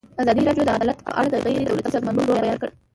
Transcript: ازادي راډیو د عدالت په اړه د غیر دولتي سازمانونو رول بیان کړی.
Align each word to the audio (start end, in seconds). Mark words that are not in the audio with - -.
ازادي 0.21 0.41
راډیو 0.47 0.67
د 0.67 0.69
عدالت 0.77 0.99
په 1.07 1.11
اړه 1.19 1.29
د 1.31 1.35
غیر 1.45 1.59
دولتي 1.67 1.89
سازمانونو 1.95 2.27
رول 2.29 2.43
بیان 2.43 2.57
کړی. 2.61 2.73